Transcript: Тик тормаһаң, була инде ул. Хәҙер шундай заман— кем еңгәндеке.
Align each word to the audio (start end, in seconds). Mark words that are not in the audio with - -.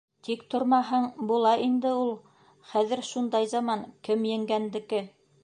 Тик 0.27 0.39
тормаһаң, 0.53 1.03
була 1.31 1.51
инде 1.65 1.91
ул. 1.99 2.09
Хәҙер 2.71 3.05
шундай 3.11 3.53
заман— 3.53 3.87
кем 4.09 4.27
еңгәндеке. 4.33 5.07